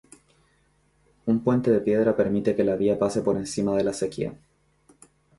Un 1.27 1.43
puente 1.43 1.69
de 1.69 1.79
piedra 1.79 2.15
permite 2.15 2.55
que 2.55 2.63
la 2.63 2.75
vía 2.75 2.97
pase 2.97 3.21
por 3.21 3.37
encima 3.37 3.75
de 3.75 3.83
la 3.83 3.91
acequia. 3.91 4.35